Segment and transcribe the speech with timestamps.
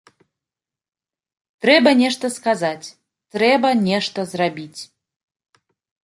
[1.65, 2.87] Трэба нешта сказаць,
[3.35, 4.81] трэба нешта зрабіць.